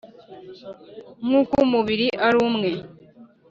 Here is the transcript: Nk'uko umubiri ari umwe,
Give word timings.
Nk'uko 1.25 1.55
umubiri 1.65 2.07
ari 2.25 2.37
umwe, 2.47 2.71